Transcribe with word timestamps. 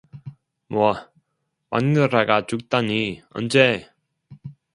뭐, 0.67 0.95
마누라가 1.69 2.47
죽다니, 2.47 3.21
언제? 3.35 3.87